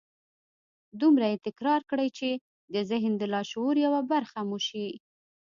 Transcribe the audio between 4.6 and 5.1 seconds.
شي.